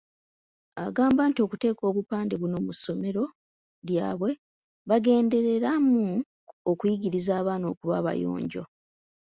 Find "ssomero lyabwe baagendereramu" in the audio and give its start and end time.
2.75-6.05